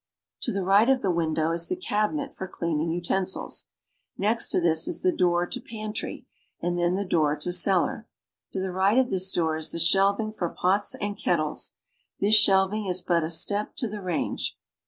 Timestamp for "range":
14.01-14.57